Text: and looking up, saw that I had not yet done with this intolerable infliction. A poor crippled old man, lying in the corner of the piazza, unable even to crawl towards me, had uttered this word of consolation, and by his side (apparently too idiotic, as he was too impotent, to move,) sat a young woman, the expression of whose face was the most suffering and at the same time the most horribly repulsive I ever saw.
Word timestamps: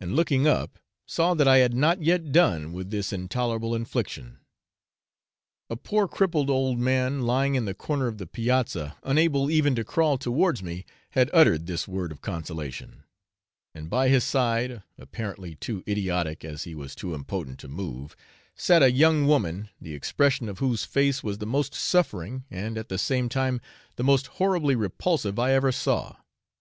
and 0.00 0.16
looking 0.16 0.44
up, 0.44 0.76
saw 1.06 1.32
that 1.32 1.46
I 1.46 1.58
had 1.58 1.72
not 1.72 2.02
yet 2.02 2.32
done 2.32 2.72
with 2.72 2.90
this 2.90 3.12
intolerable 3.12 3.76
infliction. 3.76 4.40
A 5.70 5.76
poor 5.76 6.08
crippled 6.08 6.50
old 6.50 6.80
man, 6.80 7.22
lying 7.22 7.54
in 7.54 7.64
the 7.64 7.72
corner 7.72 8.08
of 8.08 8.18
the 8.18 8.26
piazza, 8.26 8.96
unable 9.04 9.48
even 9.48 9.76
to 9.76 9.84
crawl 9.84 10.18
towards 10.18 10.64
me, 10.64 10.84
had 11.10 11.30
uttered 11.32 11.66
this 11.68 11.86
word 11.86 12.10
of 12.10 12.22
consolation, 12.22 13.04
and 13.72 13.88
by 13.88 14.08
his 14.08 14.24
side 14.24 14.82
(apparently 14.98 15.54
too 15.54 15.84
idiotic, 15.86 16.44
as 16.44 16.64
he 16.64 16.74
was 16.74 16.96
too 16.96 17.14
impotent, 17.14 17.60
to 17.60 17.68
move,) 17.68 18.16
sat 18.56 18.82
a 18.82 18.90
young 18.90 19.28
woman, 19.28 19.68
the 19.80 19.94
expression 19.94 20.48
of 20.48 20.58
whose 20.58 20.84
face 20.84 21.22
was 21.22 21.38
the 21.38 21.46
most 21.46 21.72
suffering 21.72 22.42
and 22.50 22.76
at 22.76 22.88
the 22.88 22.98
same 22.98 23.28
time 23.28 23.60
the 23.94 24.02
most 24.02 24.26
horribly 24.42 24.74
repulsive 24.74 25.38
I 25.38 25.52
ever 25.52 25.70
saw. 25.70 26.16